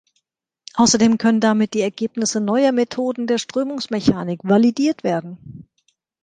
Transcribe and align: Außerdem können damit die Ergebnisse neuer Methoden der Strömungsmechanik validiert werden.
Außerdem 0.73 1.19
können 1.19 1.41
damit 1.41 1.75
die 1.75 1.81
Ergebnisse 1.81 2.41
neuer 2.41 2.71
Methoden 2.71 3.27
der 3.27 3.37
Strömungsmechanik 3.37 4.39
validiert 4.43 5.03
werden. 5.03 5.67